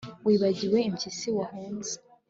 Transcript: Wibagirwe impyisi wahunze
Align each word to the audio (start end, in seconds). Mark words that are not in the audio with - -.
Wibagirwe 0.25 0.77
impyisi 0.87 1.29
wahunze 1.37 1.93